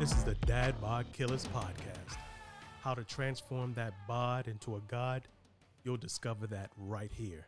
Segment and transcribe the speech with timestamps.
[0.00, 2.18] This is the Dad Bod Killers podcast.
[2.82, 5.22] How to transform that bod into a god?
[5.84, 7.46] You'll discover that right here.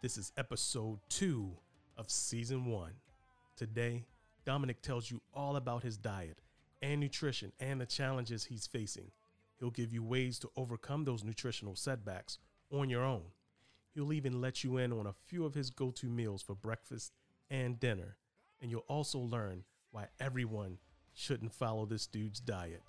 [0.00, 1.50] This is episode two
[1.98, 2.92] of season one.
[3.56, 4.04] Today,
[4.46, 6.38] Dominic tells you all about his diet
[6.80, 9.10] and nutrition and the challenges he's facing.
[9.58, 12.38] He'll give you ways to overcome those nutritional setbacks
[12.70, 13.24] on your own.
[13.94, 17.12] He'll even let you in on a few of his go to meals for breakfast
[17.50, 18.16] and dinner.
[18.62, 20.78] And you'll also learn why everyone
[21.20, 22.80] shouldn't follow this dude's diet.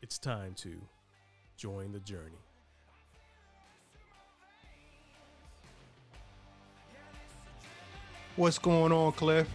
[0.00, 0.80] It's time to
[1.58, 2.40] join the journey.
[8.36, 9.46] What's going on, Cliff?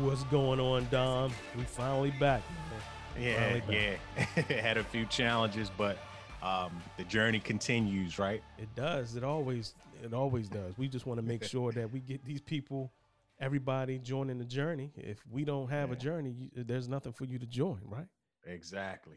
[0.00, 1.32] What's going on, Dom?
[1.56, 2.42] We finally back.
[2.70, 3.24] man.
[3.24, 4.38] Yeah, Finally back.
[4.48, 4.60] yeah.
[4.60, 5.98] Had a few challenges, but
[6.44, 8.42] um, the journey continues, right?
[8.56, 9.16] It does.
[9.16, 10.78] It always it always does.
[10.78, 12.92] We just want to make sure that we get these people,
[13.42, 14.92] everybody joining the journey.
[14.96, 18.06] If we don't have a journey, you, there's nothing for you to join, right?
[18.46, 19.16] Exactly,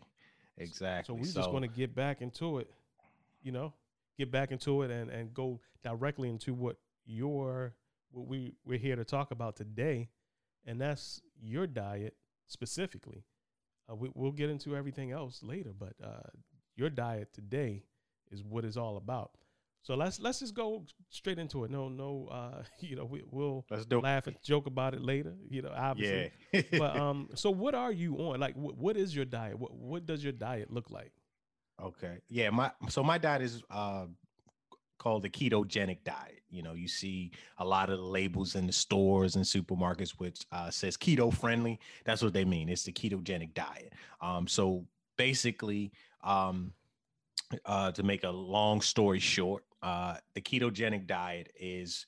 [0.58, 1.16] exactly.
[1.16, 2.70] So we just want to get back into it,
[3.44, 3.74] you know,
[4.18, 7.76] get back into it and and go directly into what your
[8.12, 10.10] what we we're here to talk about today,
[10.66, 12.16] and that's your diet
[12.48, 13.24] specifically.
[13.90, 16.27] Uh, we, we'll get into everything else later, but uh,
[16.76, 17.84] your diet today
[18.32, 19.32] is what it's all about.
[19.86, 21.70] So let's let's just go straight into it.
[21.70, 24.02] No, no, uh, you know, we, we'll Let's do.
[24.02, 25.36] laugh and joke about it later.
[25.48, 26.62] You know, obviously Yeah.
[26.72, 30.05] but um so what are you on like wh- what is your diet what what
[30.08, 31.12] does your diet look like
[31.84, 32.18] Okay.
[32.30, 34.05] Yeah, my so my diet is uh
[34.98, 36.42] called the ketogenic diet.
[36.49, 40.40] You know, you see a lot of the labels in the stores and supermarkets which
[40.52, 41.80] uh says keto friendly.
[42.05, 42.70] That's what they mean.
[42.70, 43.94] It's the ketogenic diet.
[44.20, 45.92] Um so basically
[46.24, 46.74] um
[47.66, 52.05] uh to make a long story short, uh the ketogenic diet is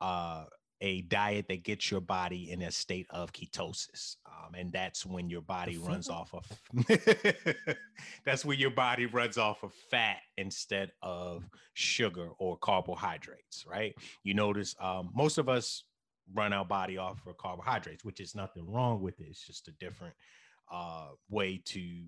[0.00, 0.44] uh
[0.80, 4.16] a diet that gets your body in a state of ketosis.
[4.26, 6.46] Um, and that's when your body runs off of
[8.24, 13.94] that's when your body runs off of fat instead of sugar or carbohydrates, right?
[14.22, 15.84] You notice um, most of us
[16.34, 19.26] run our body off for carbohydrates, which is nothing wrong with it.
[19.28, 20.14] It's just a different
[20.70, 22.04] uh, way to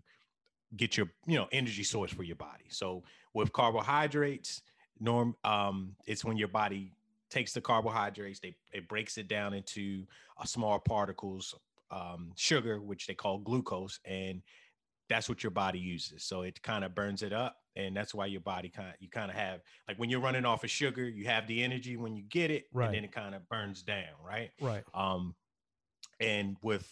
[0.76, 2.66] get your you know energy source for your body.
[2.68, 3.02] So
[3.34, 4.62] with carbohydrates,
[5.00, 6.92] norm um, it's when your body
[7.30, 10.04] takes the carbohydrates, they it breaks it down into
[10.38, 11.54] uh, small particles,
[11.90, 14.42] um, sugar, which they call glucose, and
[15.08, 16.22] that's what your body uses.
[16.24, 19.08] So it kind of burns it up, and that's why your body kind of you
[19.08, 22.14] kind of have like when you're running off of sugar, you have the energy when
[22.16, 22.86] you get it, Right.
[22.86, 24.50] and then it kind of burns down, right?
[24.60, 25.34] right Um,
[26.20, 26.86] and with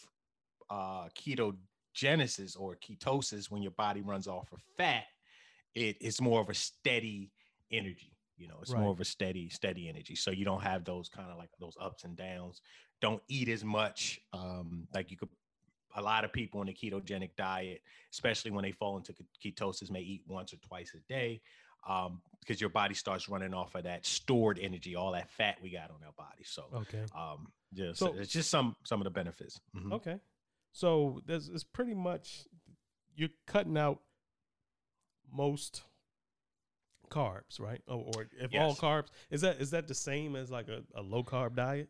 [0.70, 5.04] uh, ketogenesis or ketosis, when your body runs off of fat,
[5.74, 7.30] it, it's more of a steady
[7.70, 8.16] energy.
[8.36, 8.80] You know, it's Right.
[8.82, 10.14] more of a steady, steady energy.
[10.14, 12.62] So you don't have those kind of like those ups and downs.
[13.00, 14.20] Don't eat as much.
[14.32, 15.28] Um, like you could,
[15.96, 19.14] a lot of people in a ketogenic diet, especially when they fall into
[19.44, 21.40] ketosis, may eat once or twice a day.
[21.86, 25.70] Um, because your body starts running off of that stored energy, all that fat we
[25.70, 26.44] got on our body.
[26.44, 29.92] So, okay um yeah So- it's just some some of the benefits Mhm.
[29.92, 30.18] okay
[30.72, 32.46] so there's it's pretty much
[33.14, 34.00] you're cutting out
[35.30, 35.82] most
[37.10, 37.80] carbs right?
[37.86, 41.02] Or, or if all carbs is that is that the same as like a, a
[41.02, 41.88] low carb diet?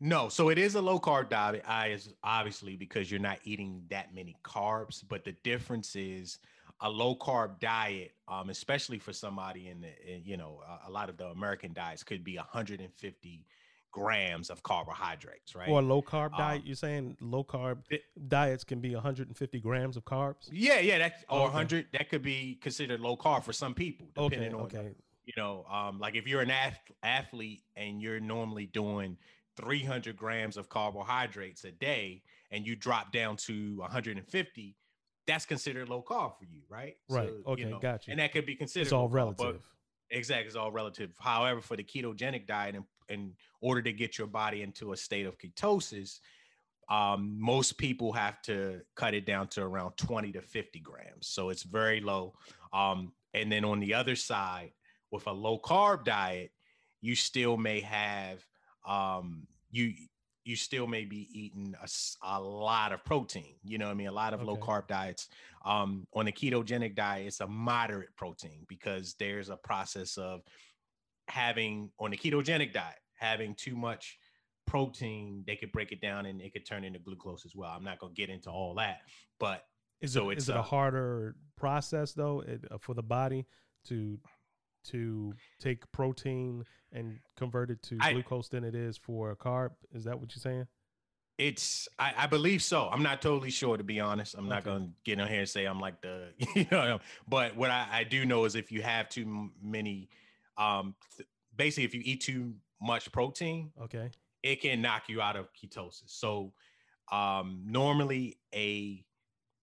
[0.00, 3.82] No so it is a low carb diet i is obviously because you're not eating
[3.90, 6.38] that many carbs but the difference is
[6.80, 10.90] a low carb diet um especially for somebody in the in, you know a, a
[10.90, 13.46] lot of the american diets could be 150
[13.94, 18.02] grams of carbohydrates right or a low carb Um, diet you're saying low carb it-
[18.28, 21.44] diets can be 150 grams of carbs yeah yeah that or Okay.
[21.44, 24.90] 100 that could be considered low carb for some people okay depending on okay
[25.26, 29.16] you know, um, like if you're an ath- athlete and you're normally doing
[29.56, 34.76] 300 grams of carbohydrates a day and you drop down to 150,
[35.26, 36.96] that's considered low carb for you, right?
[37.08, 39.14] right So, okay you know, got you And that could be considered it's all carb,
[39.14, 39.62] relative
[40.10, 41.12] Exactly, it's all relative.
[41.18, 45.26] However, for the ketogenic diet, in, in order to get your body into a state
[45.26, 46.20] of ketosis,
[46.90, 51.28] um, most people have to cut it down to around 20 to 50 grams.
[51.28, 52.34] So it's very low.
[52.72, 54.72] Um, and then on the other side,
[55.10, 56.50] with a low carb diet,
[57.00, 58.44] you still may have
[58.86, 59.94] um, you
[60.44, 61.74] you still may be eating
[62.22, 63.54] a lot of protein.
[63.64, 64.08] You know what I mean?
[64.08, 65.28] A lot of low carb diets.
[65.64, 70.42] Um, on a ketogenic diet, it's a moderate protein because there's a process of
[71.28, 74.18] having on the ketogenic diet, having too much
[74.66, 77.70] protein, they could break it down and it could turn into glucose as well.
[77.70, 79.00] I'm not gonna get into all that,
[79.38, 79.64] but
[80.00, 83.02] Is So it it's is it a a- harder process though it, uh, for the
[83.02, 83.46] body
[83.86, 84.18] to
[84.84, 86.62] to take protein
[86.92, 89.70] and convert it to I- glucose than it is for a carb?
[89.94, 90.66] Is that what you're saying?
[91.36, 92.88] It's I, I, believe so.
[92.92, 94.34] I'm not totally sure to be honest.
[94.36, 94.54] I'm okay.
[94.54, 97.88] not gonna get on here and say I'm like the you know, but what I,
[97.90, 100.08] I do know is if you have too many,
[100.56, 104.10] um, th- basically if you eat too much protein, okay,
[104.42, 106.02] it can knock you out of ketosis.
[106.06, 106.52] So,
[107.12, 109.04] um, normally a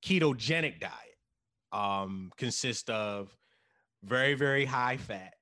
[0.04, 0.94] ketogenic diet
[1.74, 3.36] um consists of
[4.04, 5.36] very very high fat.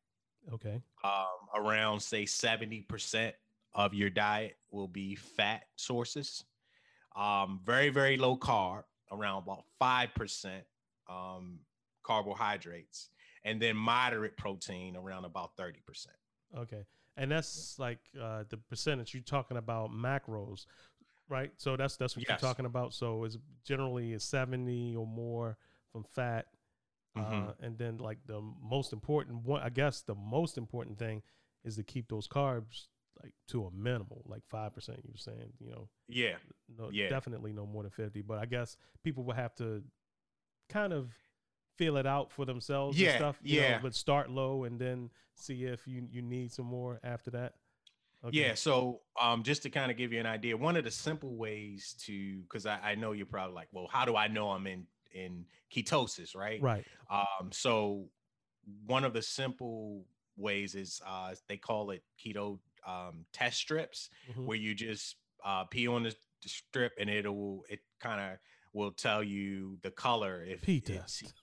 [0.53, 0.81] Okay.
[1.03, 3.35] Um, around say 70 percent
[3.73, 6.43] of your diet will be fat sources.
[7.15, 10.61] Um, very, very low carb, around about 5%
[11.09, 11.59] um,
[12.03, 13.09] carbohydrates,
[13.43, 15.75] and then moderate protein around about 30%.
[16.57, 16.85] Okay.
[17.17, 20.65] And that's like uh, the percentage you're talking about macros,
[21.27, 21.51] right?
[21.57, 22.29] So that's that's what yes.
[22.41, 22.93] you're talking about.
[22.93, 25.57] So it's generally a 70 or more
[25.91, 26.45] from fat.
[27.17, 27.49] Mm-hmm.
[27.49, 31.21] Uh, and then like the most important one, I guess the most important thing
[31.65, 32.87] is to keep those carbs
[33.21, 34.99] like to a minimal, like five percent.
[35.03, 36.35] You were saying, you know, yeah,
[36.77, 38.21] no, yeah, definitely no more than fifty.
[38.21, 39.83] But I guess people will have to
[40.69, 41.09] kind of
[41.79, 42.99] feel it out for themselves.
[42.99, 43.77] Yeah, stuff, yeah.
[43.77, 47.53] Know, but start low and then see if you you need some more after that.
[48.25, 48.37] Okay.
[48.37, 48.53] Yeah.
[48.55, 51.95] So, um, just to kind of give you an idea, one of the simple ways
[52.01, 54.85] to, because I, I know you're probably like, well, how do I know I'm in
[55.13, 56.61] in ketosis, right?
[56.61, 56.85] Right.
[57.09, 58.09] Um, so
[58.85, 60.03] one of the simple
[60.35, 64.45] ways is uh, they call it keto um, test strips mm-hmm.
[64.45, 65.15] where you just
[65.45, 66.13] uh, pee on the
[66.45, 68.37] strip and it'll it kind of
[68.73, 71.33] will tell you the color if P test.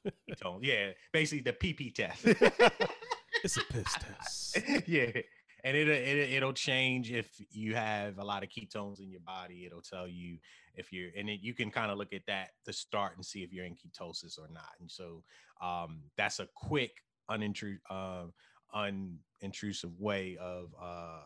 [0.60, 2.24] yeah, basically the PP test.
[3.44, 4.58] it's a piss test.
[4.86, 5.10] yeah.
[5.64, 9.64] And it, it it'll change if you have a lot of ketones in your body.
[9.66, 10.38] It'll tell you
[10.76, 13.42] if you're, and it, you can kind of look at that to start and see
[13.42, 14.70] if you're in ketosis or not.
[14.80, 15.24] And so
[15.60, 18.24] um, that's a quick, unintrusive, uh,
[18.74, 21.22] unintrusive way of uh,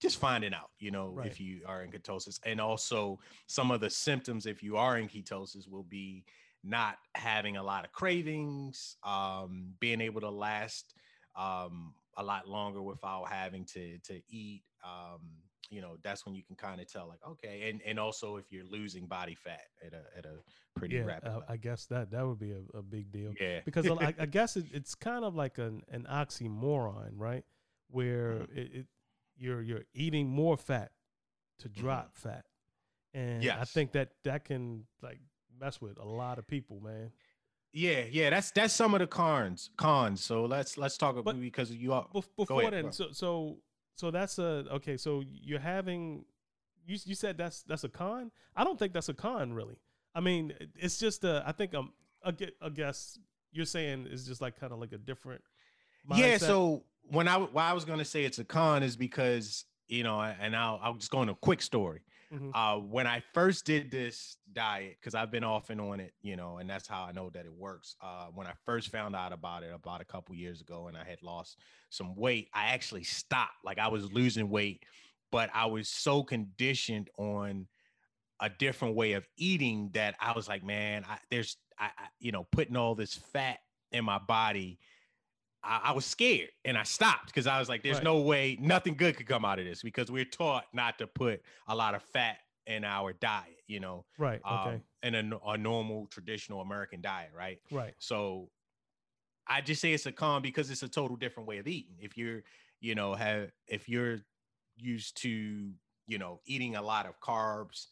[0.00, 1.26] just finding out, you know, right.
[1.26, 2.40] if you are in ketosis.
[2.44, 6.24] And also some of the symptoms, if you are in ketosis, will be
[6.64, 10.94] not having a lot of cravings, um, being able to last
[11.36, 14.62] um, a lot longer without having to to eat.
[14.84, 15.20] Um,
[15.70, 18.50] you know, that's when you can kind of tell, like, okay, and and also if
[18.50, 20.38] you're losing body fat at a at a
[20.74, 21.30] pretty yeah, rapid.
[21.48, 23.32] I, I guess that that would be a, a big deal.
[23.40, 27.44] Yeah, because I, I, guess it, it's kind of like an an oxymoron, right?
[27.88, 28.58] Where mm-hmm.
[28.58, 28.86] it, it
[29.40, 30.92] you're you're eating more fat
[31.60, 31.80] to mm-hmm.
[31.80, 32.28] drop mm-hmm.
[32.28, 32.44] fat,
[33.14, 33.58] and yes.
[33.60, 35.18] I think that that can like
[35.58, 37.10] mess with a lot of people, man.
[37.72, 39.70] Yeah, yeah, that's that's some of the cons.
[39.76, 40.22] Cons.
[40.22, 42.06] So let's let's talk about but because you are
[42.36, 42.82] before ahead, then.
[42.82, 42.90] Bro.
[42.92, 43.58] So so
[43.94, 44.96] so that's a okay.
[44.96, 46.24] So you're having
[46.86, 48.30] you you said that's that's a con.
[48.56, 49.76] I don't think that's a con really.
[50.14, 51.44] I mean, it's just a.
[51.46, 51.92] I think um,
[52.24, 52.56] I get.
[52.60, 53.18] I guess
[53.52, 55.42] you're saying is just like kind of like a different.
[56.10, 56.18] Mindset.
[56.18, 56.38] Yeah.
[56.38, 60.20] So when I why I was gonna say it's a con is because you know,
[60.20, 62.00] and I'll I'll just go into a quick story.
[62.32, 62.50] Mm-hmm.
[62.54, 66.36] Uh, when I first did this diet, because I've been off and on it, you
[66.36, 67.96] know, and that's how I know that it works.
[68.00, 71.02] Uh, when I first found out about it about a couple years ago, and I
[71.02, 71.58] had lost
[71.90, 73.64] some weight, I actually stopped.
[73.64, 74.84] Like I was losing weight,
[75.32, 77.66] but I was so conditioned on
[78.38, 82.30] a different way of eating that I was like, man, I, there's, I, I, you
[82.30, 83.58] know, putting all this fat
[83.90, 84.78] in my body
[85.62, 88.04] I, I was scared and I stopped because I was like, there's right.
[88.04, 91.42] no way nothing good could come out of this because we're taught not to put
[91.68, 94.40] a lot of fat in our diet, you know, right?
[94.44, 97.58] Okay, um, in a, a normal traditional American diet, right?
[97.70, 97.94] Right.
[97.98, 98.48] So
[99.46, 101.96] I just say it's a con because it's a total different way of eating.
[102.00, 102.42] If you're,
[102.80, 104.18] you know, have if you're
[104.76, 105.72] used to,
[106.06, 107.86] you know, eating a lot of carbs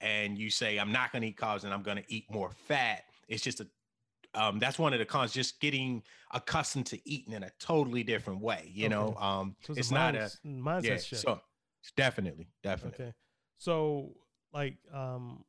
[0.00, 2.50] and you say I'm not going to eat carbs and I'm going to eat more
[2.66, 3.66] fat, it's just a
[4.36, 6.02] um, that's one of the cons just getting
[6.32, 8.94] accustomed to eating in a totally different way you okay.
[8.94, 11.22] know um, so it's, it's not a mindset yeah, shift.
[11.22, 11.40] so
[11.96, 13.06] definitely definitely.
[13.06, 13.14] Okay.
[13.58, 14.12] So
[14.52, 15.44] like um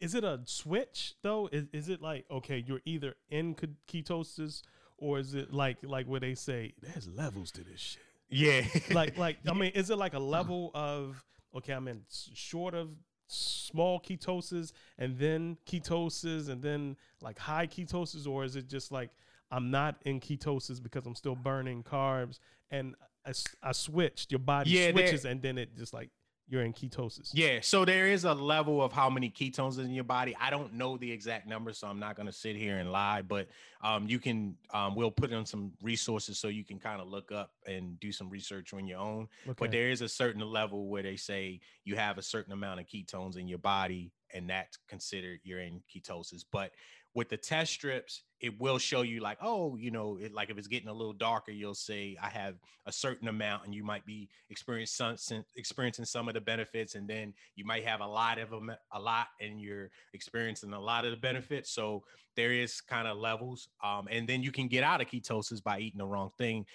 [0.00, 1.48] is it a switch though?
[1.50, 4.62] Is, is it like okay you're either in ketosis
[4.98, 8.02] or is it like like where they say there's levels to this shit?
[8.28, 8.62] Yeah.
[8.92, 12.02] Like like i mean is it like a level of okay i'm in
[12.34, 12.90] short of
[13.28, 19.10] small ketosis and then ketosis and then like high ketosis or is it just like
[19.50, 22.38] i'm not in ketosis because i'm still burning carbs
[22.70, 22.94] and
[23.26, 26.10] i, I switched your body yeah, switches and then it just like
[26.48, 27.30] you're in ketosis.
[27.32, 27.58] Yeah.
[27.60, 30.36] So there is a level of how many ketones in your body.
[30.40, 33.22] I don't know the exact number, so I'm not going to sit here and lie,
[33.22, 33.48] but
[33.82, 37.32] um, you can, um, we'll put on some resources so you can kind of look
[37.32, 39.28] up and do some research on your own.
[39.44, 39.56] Okay.
[39.58, 42.86] But there is a certain level where they say you have a certain amount of
[42.86, 46.44] ketones in your body and that's considered you're in ketosis.
[46.50, 46.72] But
[47.16, 50.58] with the test strips, it will show you like, oh, you know, it, like if
[50.58, 54.04] it's getting a little darker, you'll say I have a certain amount, and you might
[54.04, 58.38] be experiencing some experiencing some of the benefits, and then you might have a lot
[58.38, 61.70] of them, a lot, and you're experiencing a lot of the benefits.
[61.70, 62.04] So
[62.36, 65.78] there is kind of levels, um, and then you can get out of ketosis by
[65.78, 66.66] eating the wrong thing.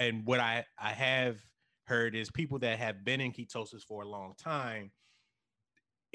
[0.00, 1.38] And what I I have
[1.84, 4.90] heard is people that have been in ketosis for a long time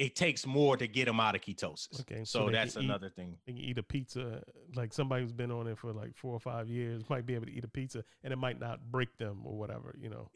[0.01, 2.01] it takes more to get them out of ketosis.
[2.01, 3.38] Okay, so, so that's another eat, thing.
[3.46, 4.41] They can eat a pizza,
[4.74, 7.46] like somebody who's been on it for like four or five years might be able
[7.46, 9.93] to eat a pizza, and it might not break them or whatever.
[10.01, 10.31] You know,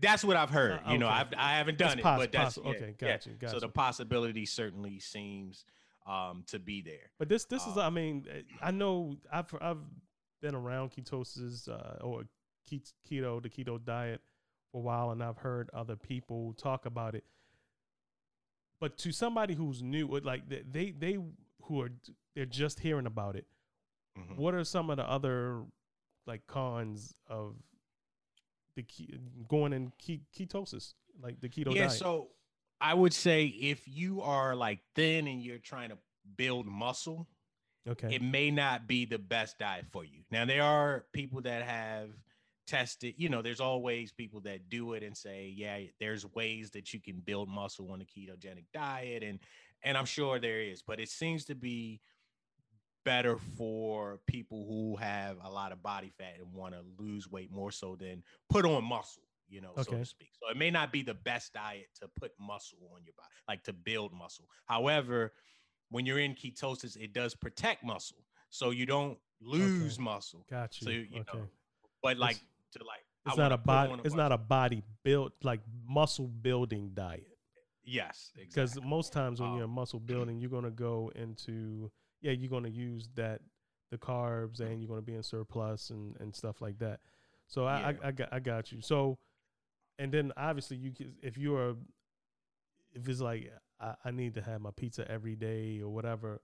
[0.00, 0.78] that's what I've heard.
[0.86, 0.92] Uh.
[0.92, 2.94] You know, I've I haven't done it, but that's yeah, okay.
[2.96, 3.36] Gotcha, yeah.
[3.40, 3.54] gotcha.
[3.54, 5.64] So the possibility certainly seems
[6.06, 7.10] um, to be there.
[7.18, 8.26] But this this um, is, I mean,
[8.62, 9.82] I know I've I've
[10.40, 12.26] been around ketosis uh, or
[12.70, 14.20] keto, the keto diet
[14.70, 17.24] for a while, and I've heard other people talk about it
[18.80, 21.18] but to somebody who's new, like they they
[21.62, 21.90] who are
[22.34, 23.46] they're just hearing about it,
[24.18, 24.40] mm-hmm.
[24.40, 25.62] what are some of the other
[26.26, 27.56] like cons of
[28.76, 29.14] the key,
[29.48, 31.98] going in ketosis, like the keto yeah, diet?
[31.98, 32.28] so
[32.80, 35.98] I would say if you are like thin and you're trying to
[36.36, 37.28] build muscle,
[37.86, 40.20] okay, it may not be the best diet for you.
[40.30, 42.08] Now there are people that have
[42.70, 43.14] test it.
[43.18, 47.00] You know, there's always people that do it and say, yeah, there's ways that you
[47.00, 49.38] can build muscle on a ketogenic diet, and
[49.82, 52.00] and I'm sure there is, but it seems to be
[53.04, 57.50] better for people who have a lot of body fat and want to lose weight
[57.50, 59.82] more so than put on muscle you know, okay.
[59.82, 60.30] so to speak.
[60.40, 63.64] So it may not be the best diet to put muscle on your body, like
[63.64, 64.46] to build muscle.
[64.66, 65.32] However,
[65.90, 70.02] when you're in ketosis, it does protect muscle, so you don't lose okay.
[70.02, 70.46] muscle.
[70.48, 70.84] Gotcha.
[70.84, 71.24] So you, okay.
[71.34, 71.48] know,
[72.02, 72.38] but like
[72.72, 77.26] to like it's not a body it's not a body built like muscle building diet.
[77.82, 78.90] Yes because exactly.
[78.90, 82.64] most times when um, you're muscle building you're going to go into yeah you're going
[82.64, 83.40] to use that
[83.90, 87.00] the carbs and you're going to be in surplus and and stuff like that.
[87.46, 87.92] So I, yeah.
[88.04, 88.80] I, I got i got you.
[88.80, 89.18] So
[89.98, 91.76] and then obviously you if you're
[92.92, 96.40] if it's like I, I need to have my pizza every day or whatever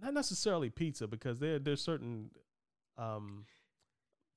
[0.00, 2.30] not necessarily pizza because there there's certain
[2.98, 3.44] um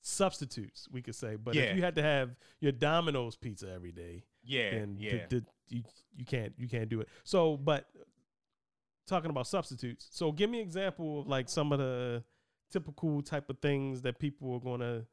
[0.04, 1.36] substitutes, we could say.
[1.36, 1.64] But yeah.
[1.64, 5.26] if you had to have your Domino's pizza every day, yeah, then yeah,
[5.70, 5.84] you
[6.16, 7.08] you can't you can't do it.
[7.24, 7.88] So, but
[9.08, 12.24] talking about substitutes, so give me an example of like some of the
[12.72, 15.06] typical type of things that people are gonna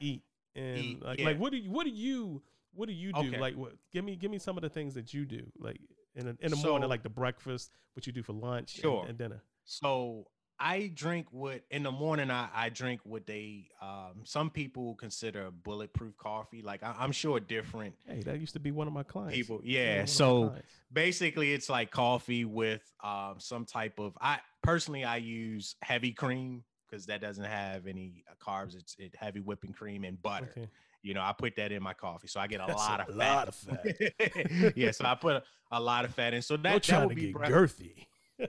[0.00, 0.22] eat,
[0.56, 1.26] and eat, like yeah.
[1.26, 2.42] like what do you what do you
[2.72, 3.20] what do you do?
[3.20, 3.38] Okay.
[3.38, 3.74] Like what?
[3.92, 5.80] Give me give me some of the things that you do, like
[6.14, 9.00] in a, in the so, morning, like the breakfast, what you do for lunch, sure.
[9.00, 9.42] and, and dinner.
[9.64, 10.26] So
[10.60, 12.30] I drink what in the morning.
[12.30, 16.60] I, I drink what they um, some people consider bulletproof coffee.
[16.60, 17.94] Like I, am sure different.
[18.06, 19.34] Hey, that used to be one of my clients.
[19.34, 20.04] People, yeah.
[20.04, 20.54] So
[20.92, 24.16] basically, it's like coffee with um, some type of.
[24.20, 28.76] I personally I use heavy cream because that doesn't have any uh, carbs.
[28.76, 30.52] It's it heavy whipping cream and butter.
[30.56, 30.68] Okay.
[31.02, 33.10] You know, I put that in my coffee, so I get a That's lot a
[33.10, 34.72] of lot of fat.
[34.76, 36.42] yeah, so I put a, a, lot of fat in.
[36.42, 38.06] So that, that would be girthy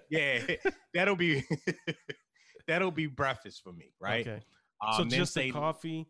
[0.10, 0.42] yeah,
[0.94, 1.44] that'll be
[2.68, 4.28] that'll be breakfast for me, right?
[4.28, 4.42] Okay.
[4.86, 6.08] Um, so just the coffee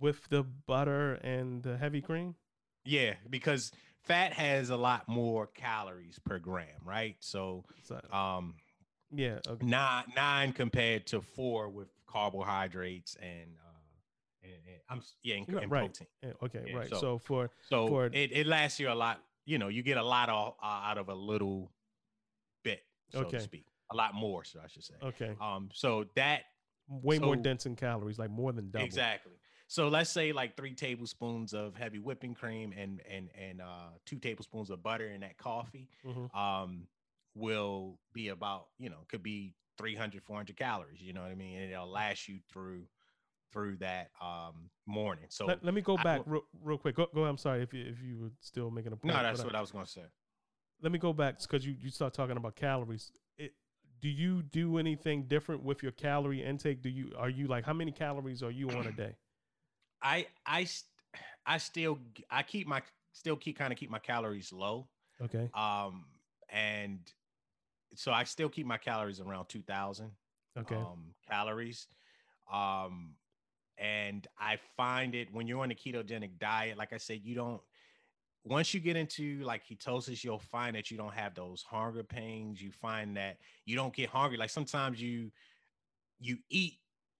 [0.00, 2.34] with the butter and the heavy cream.
[2.84, 3.72] Yeah, because
[4.04, 7.16] fat has a lot more calories per gram, right?
[7.20, 7.64] So,
[8.12, 8.54] um,
[9.12, 9.66] yeah, okay.
[9.66, 13.76] nine nine compared to four with carbohydrates and uh,
[14.42, 15.92] and, and I'm yeah, and, right.
[15.92, 16.06] protein.
[16.42, 16.88] Okay, yeah, right.
[16.88, 19.20] So, so, for so for it, it lasts you a lot.
[19.44, 21.70] You know, you get a lot of, uh, out of a little
[23.10, 23.38] so okay.
[23.38, 23.66] to speak.
[23.92, 24.94] A lot more, so I should say.
[25.02, 25.34] Okay.
[25.40, 26.42] Um, so that
[26.88, 28.84] way so, more dense in calories, like more than double.
[28.84, 29.32] Exactly.
[29.68, 34.18] So let's say like three tablespoons of heavy whipping cream and and and uh, two
[34.18, 36.36] tablespoons of butter in that coffee mm-hmm.
[36.36, 36.86] um,
[37.34, 41.00] will be about you know could be 300 400 calories.
[41.00, 41.58] You know what I mean?
[41.58, 42.84] And it'll last you through
[43.52, 45.26] through that um, morning.
[45.30, 46.96] So let, let me go back real, real quick.
[46.96, 47.24] Go, go.
[47.24, 49.14] I'm sorry if you if you were still making a point.
[49.14, 50.02] No, that's what I, I was going to say
[50.82, 53.12] let me go back because you, you start talking about calories.
[53.38, 53.52] It,
[54.00, 56.82] do you do anything different with your calorie intake?
[56.82, 59.16] Do you are you like how many calories are you on a day?
[60.02, 60.66] I I
[61.46, 61.98] I still
[62.30, 64.88] I keep my still keep kind of keep my calories low.
[65.22, 65.50] Okay.
[65.54, 66.04] Um
[66.50, 67.00] and
[67.94, 70.10] so I still keep my calories around 2000
[70.58, 70.76] okay.
[70.76, 71.86] um calories.
[72.52, 73.14] Um
[73.78, 77.60] and I find it when you're on a ketogenic diet like I said you don't
[78.46, 82.62] once you get into like ketosis, you'll find that you don't have those hunger pains.
[82.62, 84.38] You find that you don't get hungry.
[84.38, 85.32] Like sometimes you
[86.20, 86.74] you eat,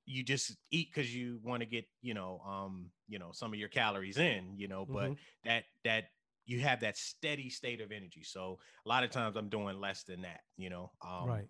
[0.06, 3.58] you just eat because you want to get, you know, um, you know, some of
[3.58, 5.14] your calories in, you know, but mm-hmm.
[5.44, 6.04] that that
[6.46, 8.22] you have that steady state of energy.
[8.22, 10.92] So a lot of times I'm doing less than that, you know.
[11.04, 11.48] Um, right.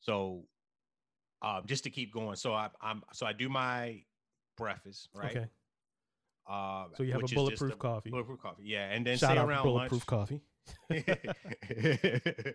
[0.00, 0.42] So
[1.42, 2.36] um, just to keep going.
[2.36, 4.02] So I, I'm so I do my
[4.56, 5.36] breakfast, right?
[5.36, 5.46] Okay.
[6.48, 8.10] Uh, So you have a bulletproof coffee.
[8.10, 10.40] Bulletproof coffee, yeah, and then Shout say out around bulletproof coffee.
[10.90, 11.04] lunch.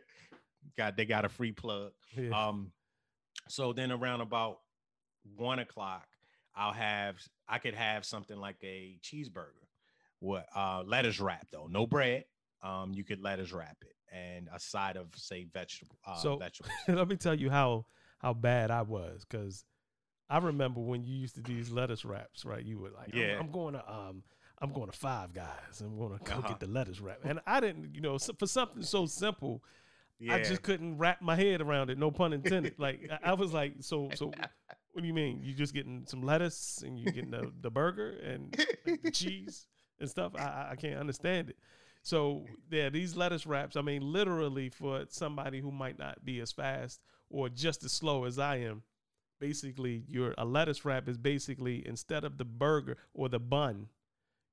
[0.77, 1.91] got they got a free plug.
[2.15, 2.29] Yeah.
[2.47, 2.71] Um,
[3.47, 4.59] so then around about
[5.35, 6.07] one o'clock,
[6.55, 7.15] I'll have
[7.47, 9.65] I could have something like a cheeseburger,
[10.19, 12.25] what uh lettuce wrap though, no bread.
[12.63, 16.73] Um, you could lettuce wrap it and a side of say vegetable uh So- vegetables.
[16.87, 17.85] Let me tell you how
[18.19, 19.63] how bad I was because
[20.29, 22.63] I remember when you used to do these lettuce wraps, right?
[22.63, 23.35] You were like, Yeah.
[23.35, 24.23] I'm, I'm going to um,
[24.59, 25.81] I'm going to Five Guys.
[25.81, 26.47] I'm going to go Uh-huh.
[26.49, 29.63] get the lettuce wrap, and I didn't, you know, so, for something so simple,
[30.19, 30.33] Yeah.
[30.35, 31.97] I just couldn't wrap my head around it.
[31.97, 32.75] No pun intended.
[32.79, 34.31] like I, I was like, so so.
[34.93, 35.41] What do you mean?
[35.43, 38.57] You just getting some lettuce and you getting the, the burger and
[38.87, 39.67] like, the cheese
[39.99, 40.31] and stuff?
[40.35, 41.57] I, I I can't understand it.
[42.01, 43.75] So yeah, these lettuce wraps.
[43.77, 48.23] I mean, literally for somebody who might not be as fast or just as slow
[48.23, 48.81] as I am,
[49.39, 53.87] basically your a lettuce wrap is basically instead of the burger or the bun,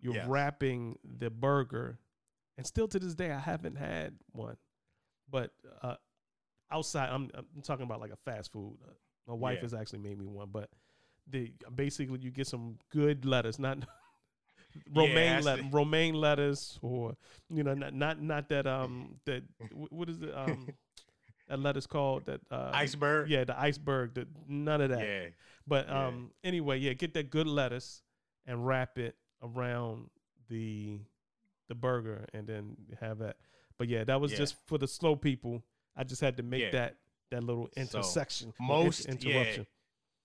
[0.00, 0.26] you're Yes.
[0.26, 1.98] wrapping the burger.
[2.58, 4.56] And still to this day, I haven't had one,
[5.30, 5.96] but uh,
[6.70, 8.76] outside, I'm, I'm talking about like a fast food.
[8.86, 8.92] Uh,
[9.26, 9.62] my wife Yeah.
[9.62, 10.68] has actually made me one, but
[11.30, 13.78] the basically you get some good lettuce, not
[14.94, 17.16] romaine that's lettuce, romaine lettuce, or
[17.50, 20.74] you know, not not not that um that what is it um
[21.48, 23.28] that lettuce called that uh, iceberg.
[23.30, 25.00] yeah the iceberg that none of that.
[25.00, 25.26] Yeah.
[25.66, 26.06] But yeah.
[26.06, 28.02] um anyway, yeah, get that good lettuce
[28.46, 30.10] and wrap it around
[30.48, 30.98] the
[31.68, 33.36] the burger and then have that.
[33.78, 34.38] But yeah, that was Yeah.
[34.38, 35.62] just for the slow people.
[35.96, 36.70] I just had to make Yeah.
[36.70, 36.96] that
[37.30, 39.66] that little intersection, or most- inter- interruption.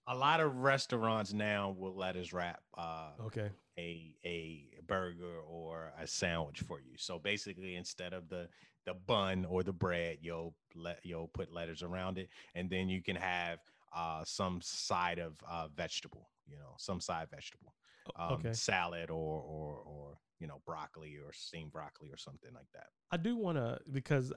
[0.07, 3.49] A lot of restaurants now will let us wrap uh, Okay.
[3.77, 6.97] a a burger or a sandwich for you.
[6.97, 8.49] So basically, instead of the
[8.89, 13.01] the bun or the bread, you'll let you'll put letters around it, and then you
[13.01, 13.60] can have
[13.96, 16.29] uh, some side of uh, vegetable.
[16.48, 17.75] You know, some side vegetable,
[18.15, 18.53] um, okay.
[18.53, 22.88] salad or or or you know broccoli or steamed broccoli or something like that.
[23.12, 24.34] I do want to because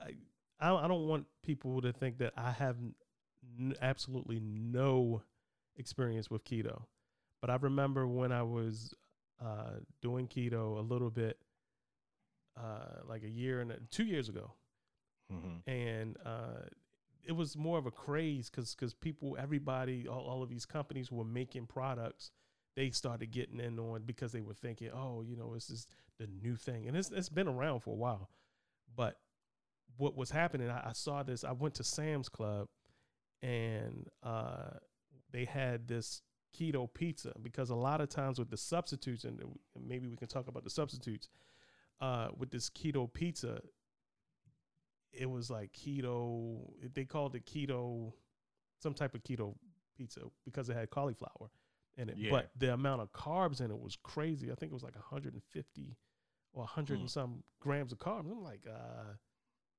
[0.59, 2.75] I, I don't want people to think that I have
[3.59, 5.23] n- absolutely no
[5.77, 6.83] experience with keto.
[7.41, 8.93] But I remember when I was
[9.43, 11.37] uh, doing keto a little bit,
[12.57, 14.53] uh, like a year and a, two years ago,
[15.29, 16.67] hmm and uh,
[17.23, 21.11] it was more of a craze because because people, everybody, all, all of these companies
[21.11, 22.31] were making products.
[22.75, 25.87] They started getting in on because they were thinking, oh, you know, this is
[26.17, 28.29] the new thing, and it's it's been around for a while.
[28.95, 29.17] But
[29.97, 31.43] what was happening, I, I saw this.
[31.43, 32.67] I went to Sam's Club,
[33.41, 34.71] and uh,
[35.31, 36.21] they had this
[36.57, 39.39] keto pizza because a lot of times with the substitutes, and
[39.79, 41.29] maybe we can talk about the substitutes.
[42.03, 43.61] Uh, with this keto pizza,
[45.11, 46.59] it was like keto.
[46.93, 48.13] They called it keto,
[48.81, 49.55] some type of keto
[49.97, 51.49] pizza because it had cauliflower
[51.97, 52.17] in it.
[52.17, 52.31] Yeah.
[52.31, 54.51] But the amount of carbs in it was crazy.
[54.51, 55.97] I think it was like 150
[56.53, 57.01] or 100 Hmm.
[57.01, 58.29] and some grams of carbs.
[58.31, 59.13] I'm like, uh,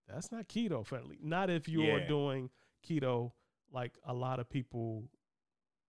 [0.09, 1.19] that's not keto friendly.
[1.23, 2.51] Not if you're doing
[2.87, 3.33] keto
[3.73, 5.11] like a lot of people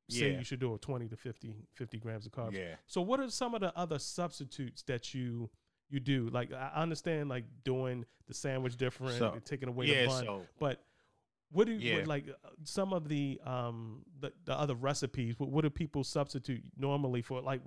[0.10, 0.38] say Yeah.
[0.40, 2.54] you should do a 20 to 50 50 grams of carbs.
[2.54, 2.76] Yeah.
[2.88, 5.50] So what are some of the other substitutes that you
[5.90, 6.30] you do?
[6.30, 10.02] Like I understand like doing the sandwich different, So, taking away Yeah.
[10.04, 10.84] the bun, So but
[11.52, 11.96] what do you Yeah.
[12.00, 15.40] what, like uh, some of the um the, the other recipes?
[15.40, 17.62] What, what do people substitute normally for like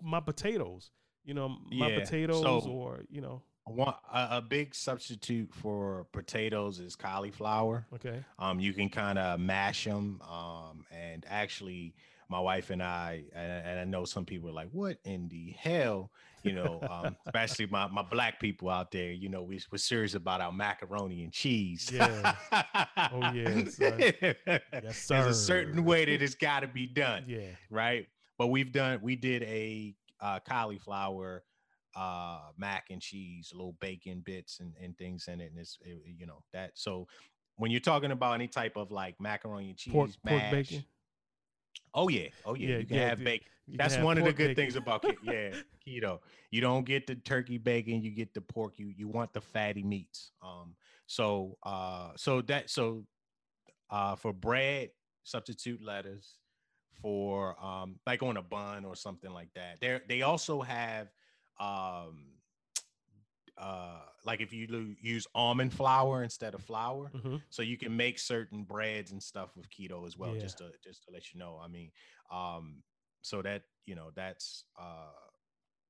[0.00, 0.90] my potatoes?
[1.24, 6.04] You know, my Yeah, potatoes so- or you know, one a, a big substitute for
[6.12, 7.86] potatoes is cauliflower.
[7.94, 10.20] okay, Um, you can kind of mash them.
[10.22, 11.94] Um, and actually,
[12.32, 15.50] my wife and I, and, and I know some people are like, "What in the
[15.58, 16.10] hell?"
[16.42, 19.12] You know, um, especially my my black people out there.
[19.12, 21.90] You know, we we're serious about our macaroni and cheese.
[21.92, 22.34] Yeah.
[23.12, 24.00] Oh, yeah, son.
[24.00, 28.08] Yes, There's a certain way that it's got to be done, yeah, right?
[28.38, 29.00] But we've done.
[29.02, 31.44] We did a uh, cauliflower
[31.94, 36.00] uh mac and cheese little bacon bits and, and things in it and it's it-
[36.18, 37.06] you know that so
[37.56, 40.82] when you're talking about any type of like macaroni and cheese pork pork bacon.
[41.94, 42.28] Oh yeah.
[42.44, 43.46] Oh yeah, Yeah, you can yeah, have bacon.
[43.66, 44.54] You that's one of the good bacon.
[44.54, 45.54] things about ke- yeah
[45.86, 46.20] keto.
[46.50, 48.78] You don't get the turkey bacon you get the pork.
[48.78, 50.32] You you want the fatty meats.
[50.42, 50.76] Um
[51.06, 53.06] so uh so that so
[53.90, 54.90] uh for bread
[55.24, 56.38] substitute lettuce
[57.00, 59.80] for um like on a bun or something like that.
[59.80, 61.08] They they also have
[61.60, 62.41] um
[63.62, 67.40] uh like if you lo- use almond flour instead of flour Mhm.
[67.50, 70.40] so you can make certain breads and stuff with keto as well Yeah.
[70.42, 71.90] just to just to let you know i mean
[72.30, 72.82] um
[73.22, 75.12] so that you know that's uh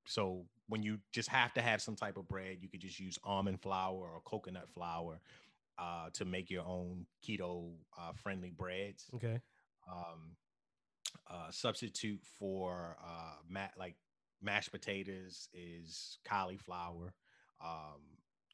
[0.06, 3.18] so when you just have to have some type of bread, you could just use
[3.24, 5.20] almond flour or coconut flour
[5.78, 9.08] uh, to make your own keto uh, friendly breads.
[9.14, 9.40] Okay.
[9.88, 10.36] Um,
[11.30, 13.94] uh, substitute for uh, ma- like
[14.40, 17.14] mashed potatoes is cauliflower.
[17.64, 18.00] Um,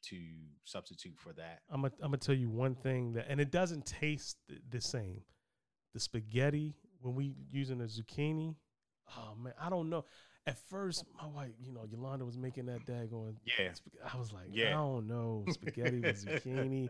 [0.01, 0.15] to
[0.63, 1.59] substitute for that.
[1.69, 4.37] I'm gonna I'm gonna tell you one thing that, and it doesn't taste
[4.69, 5.21] the same.
[5.93, 8.55] The spaghetti when we using the zucchini,
[9.17, 10.05] oh man, I don't know.
[10.47, 13.35] At first, my wife, you know, Yolanda was making that daggone.
[13.45, 13.71] Yeah.
[14.11, 14.65] I was like, yeah.
[14.65, 14.73] I Yeah.
[14.75, 16.89] don't know, spaghetti with zucchini.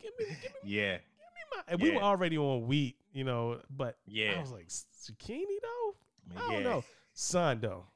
[0.00, 1.62] Give me, give me, Yeah, give me my.
[1.68, 5.94] And we were already on wheat, you know, but yeah, I was like, zucchini though.
[6.36, 6.68] I don't yeah.
[6.68, 7.86] know, son though.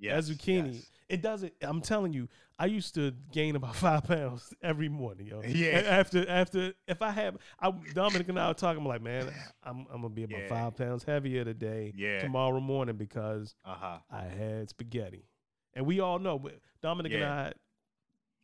[0.00, 0.90] Yes, that zucchini, yes.
[1.08, 1.52] it doesn't.
[1.62, 5.42] I'm telling you, I used to gain about five pounds every morning, yo.
[5.46, 5.82] Yeah.
[5.86, 8.80] After after, if I have, I Dominic and I were talking.
[8.82, 9.30] I'm like, man,
[9.62, 10.48] I'm I'm gonna be about Yeah.
[10.48, 12.20] five pounds heavier today, Yeah.
[12.20, 13.98] tomorrow morning because Uh huh.
[14.10, 15.26] I had spaghetti,
[15.74, 17.52] and we all know but Dominic and I,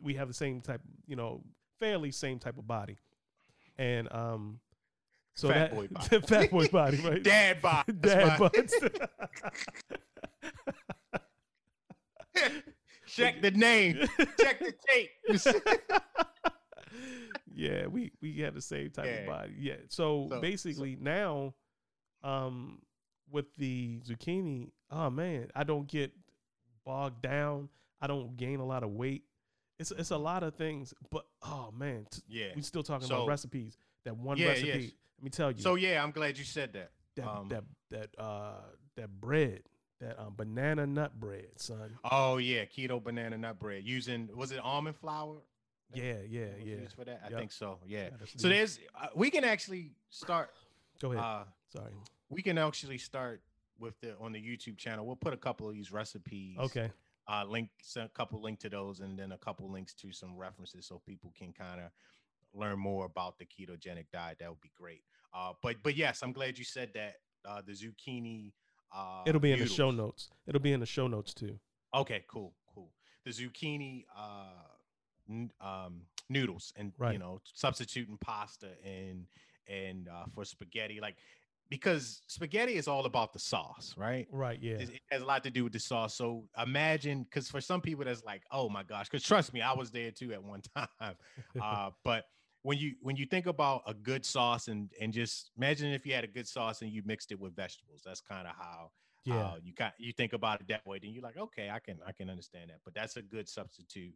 [0.00, 1.42] we have the same type, you know,
[1.80, 2.98] fairly same type of body,
[3.78, 4.60] and um,
[5.34, 6.20] so Fat that boy body.
[6.26, 7.22] fat boy body, right?
[7.22, 7.84] Dad bod.
[7.86, 9.08] That's Dad my-
[13.16, 14.00] Check the name.
[14.40, 15.10] Check the tape.
[17.54, 19.54] yeah, we we had the same type of body.
[19.58, 19.76] Yeah.
[19.88, 21.54] So, So- basically now,
[22.22, 22.80] um,
[23.30, 26.12] with the zucchini, oh man, I don't get
[26.84, 27.68] bogged down.
[28.00, 29.24] I don't gain a lot of weight.
[29.78, 32.46] It's it's a lot of things, but oh man, t- yeah.
[32.54, 33.76] we still talking about recipes.
[34.04, 34.66] That one Yeah, recipe.
[34.68, 34.92] yes.
[35.18, 35.60] Let me tell you.
[35.60, 36.90] So yeah, I'm glad you said that.
[37.16, 38.60] that um, that that uh
[38.96, 39.62] that bread,
[40.00, 41.98] that um, banana nut bread, son.
[42.10, 45.36] Oh yeah, keto banana nut bread using was it almond flour?
[45.94, 46.80] Yeah, yeah, yeah.
[46.80, 47.22] used for that.
[47.24, 47.38] I Yep.
[47.38, 47.78] think so.
[47.86, 48.04] Yeah.
[48.10, 50.50] Yeah, So there's uh, we can actually start.
[51.00, 51.24] Go ahead.
[51.24, 51.92] Uh, Sorry.
[52.28, 53.40] we can actually start
[53.78, 55.06] with the on the YouTube channel.
[55.06, 56.56] We'll put a couple of these recipes.
[56.58, 56.90] Okay.
[57.28, 60.86] uh, link a couple link to those and then a couple links to some references
[60.86, 61.90] so people can kind of
[62.54, 65.02] learn more about the ketogenic diet that would be great
[65.34, 68.52] uh, but but yes i'm glad you said that uh, the zucchini
[68.96, 70.30] uh, It'll be in the show notes.
[70.46, 71.58] It'll be in the show notes too.
[71.94, 72.90] okay cool cool
[73.24, 74.44] the zucchini uh,
[75.28, 79.26] n- um, noodles and you know substituting pasta and
[79.68, 81.16] and uh, for spaghetti like
[81.68, 84.58] because spaghetti is all about the sauce right Right.
[84.62, 84.78] Yeah.
[84.78, 86.14] it it has a lot to do with the sauce.
[86.14, 89.72] So imagine, because for some people that's like, oh my gosh, because trust me, I
[89.72, 91.16] was there too at one time.
[91.60, 92.24] Uh, but
[92.66, 96.12] when you when you think about a good sauce and and just imagine if you
[96.12, 98.90] had a good sauce and you mixed it with vegetables, that's kind of how
[99.24, 99.36] yeah.
[99.36, 100.98] uh, you got you think about it that way.
[101.00, 102.80] Then you're like, okay, I can I can understand that.
[102.84, 104.14] But that's a good substitute.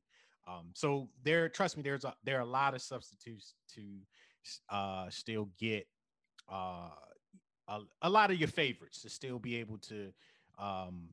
[0.49, 3.83] Um, so there, trust me, there's a, there are a lot of substitutes to
[4.69, 5.87] uh, still get
[6.53, 6.89] uh,
[7.69, 10.13] a, a lot of your favorites to still be able to
[10.59, 11.11] um,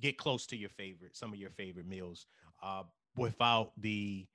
[0.00, 2.26] get close to your favorite, some of your favorite meals,
[2.64, 2.82] uh,
[3.16, 4.26] without the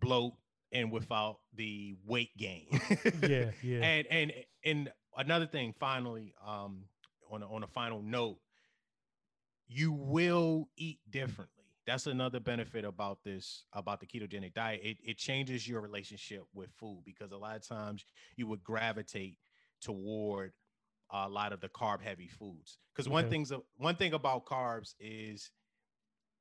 [0.00, 0.34] bloat
[0.72, 2.80] and without the weight gain.
[3.26, 3.50] yeah.
[3.62, 3.82] Yeah.
[3.82, 4.32] And and
[4.64, 6.84] and another thing, finally, um,
[7.30, 8.38] on a, on a final note,
[9.68, 11.54] you will eat differently.
[11.86, 14.80] That's another benefit about this about the ketogenic diet.
[14.82, 18.04] It it changes your relationship with food because a lot of times
[18.36, 19.38] you would gravitate
[19.80, 20.52] toward
[21.10, 22.78] a lot of the carb heavy foods.
[22.94, 23.30] Because one Okay.
[23.30, 25.50] thing's one thing about carbs is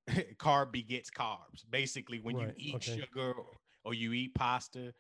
[0.38, 1.63] carb begets carbs.
[1.70, 3.00] Basically, when Right, you eat okay.
[3.02, 3.34] sugar
[3.88, 4.93] or, you eat pasta,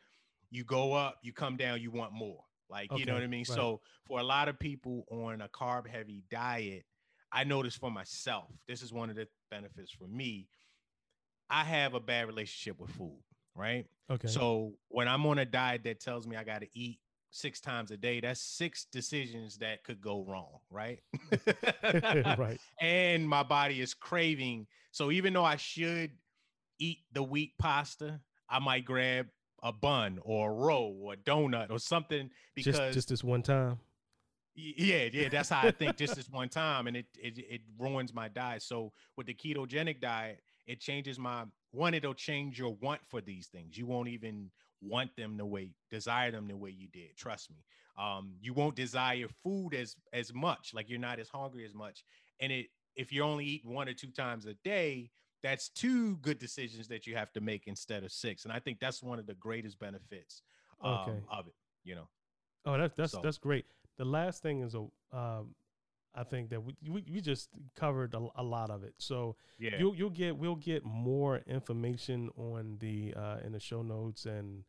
[0.49, 2.39] you go up, you come down, you want more.
[2.69, 3.45] Like, you know what I mean?
[3.47, 3.55] right.
[3.55, 6.83] So for a lot of people on a carb heavy diet,
[7.31, 10.47] I noticed for myself, this is one of the benefits for me.
[11.49, 13.21] I have a bad relationship with food,
[13.55, 13.85] right?
[14.11, 14.27] okay.
[14.27, 16.99] So when I'm on a diet that tells me I got to eat
[17.31, 20.99] six times a day, that's six decisions that could go wrong, right?
[22.37, 22.59] right.
[22.81, 24.67] and my body is craving.
[24.91, 26.11] So even though I should
[26.79, 28.19] eat the wheat pasta,
[28.49, 29.27] I might grab
[29.63, 33.41] a bun or a roll or a donut or something because Just just this one
[33.41, 33.79] time.
[34.55, 35.97] Yeah, yeah, that's how I think.
[35.97, 38.63] Just this one time, and it, it it ruins my diet.
[38.63, 41.93] So with the ketogenic diet, it changes my one.
[41.93, 43.77] It'll change your want for these things.
[43.77, 44.49] You won't even
[44.81, 47.15] want them the way desire them the way you did.
[47.15, 47.57] Trust me.
[47.99, 50.71] Um, you won't desire food as as much.
[50.73, 52.03] Like you're not as hungry as much.
[52.39, 55.11] And it if you're only eating one or two times a day,
[55.43, 58.43] that's two good decisions that you have to make instead of six.
[58.43, 60.41] And I think that's one of the greatest benefits
[60.81, 61.19] um, Okay.
[61.29, 61.55] of it.
[61.83, 62.09] You know.
[62.65, 63.65] Oh, that's that's So- that's great.
[63.97, 65.55] The last thing is a um,
[66.13, 68.93] I think that we we, we just covered a, a lot of it.
[68.97, 69.77] So Yeah.
[69.79, 74.63] you'll you'll get we'll get more information on the uh, in the show notes and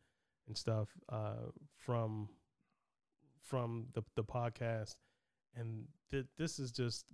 [0.47, 2.29] and stuff uh, from
[3.41, 4.95] from the the podcast,
[5.55, 7.05] and th- this is just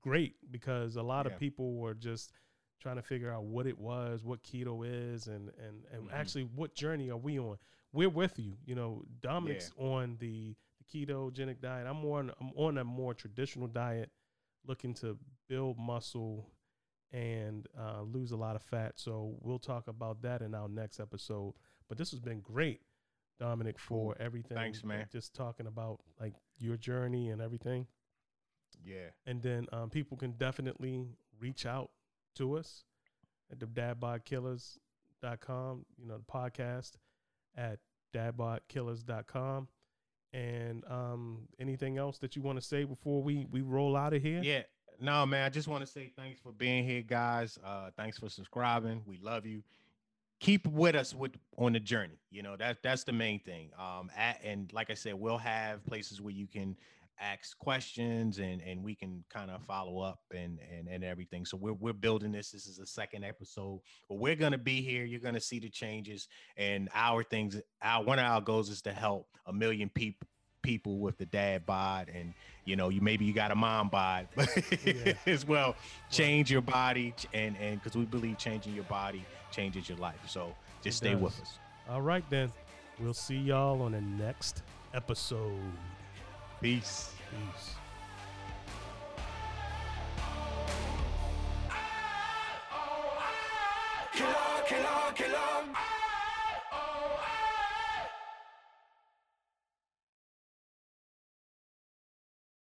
[0.00, 1.32] great because a lot Yeah.
[1.32, 2.32] of people were just
[2.80, 6.12] trying to figure out what it was, what keto is, and and and Mhm.
[6.12, 7.58] actually what journey are we on?
[7.92, 8.56] We're with you.
[8.64, 11.86] You know, Dominic's on the, the ketogenic diet.
[11.86, 14.10] I'm on I'm on a more traditional diet,
[14.64, 16.48] looking to build muscle
[17.12, 18.98] and uh, lose a lot of fat.
[18.98, 21.54] So we'll talk about that in our next episode.
[21.88, 22.82] But this has been great,
[23.40, 24.56] Dominic, for everything.
[24.56, 25.08] Thanks, man.
[25.10, 27.86] Just talking about like your journey and everything
[28.84, 29.10] Yeah.
[29.26, 31.04] and then um, people can definitely
[31.40, 31.90] reach out
[32.36, 32.84] to us
[33.50, 36.92] at the dadbodkillers.com you know the podcast
[37.56, 37.78] at
[38.14, 39.68] dadbodkillers.com
[40.32, 44.22] and um, anything else that you want to say before we we roll out of
[44.22, 44.62] here Yeah.
[45.02, 45.46] No, man.
[45.46, 47.58] I just want to say thanks for being here, guys.
[47.64, 49.00] Uh, thanks for subscribing.
[49.06, 49.62] We love you.
[50.40, 52.20] Keep with us with on the journey.
[52.30, 53.70] You know that that's the main thing.
[53.78, 56.76] Um, at, and like I said, we'll have places where you can
[57.20, 61.44] ask questions and and we can kind of follow up and and and everything.
[61.44, 62.50] So we're we're building this.
[62.50, 65.04] This is the second episode, but we're gonna be here.
[65.04, 67.60] You're gonna see the changes and our things.
[67.82, 70.26] Our one of our goals is to help a million people
[70.62, 72.34] people with the dad bod and
[72.66, 74.46] you know you maybe you got a mom bod but
[74.84, 75.14] Yeah.
[75.24, 75.74] as well
[76.10, 80.54] change your body and and because we believe changing your body changes your life so
[80.82, 82.52] just It stay with us all right then
[82.98, 85.58] we'll see y'all on the next episode
[86.60, 87.74] peace peace
[94.12, 95.99] Killer, killer, killer.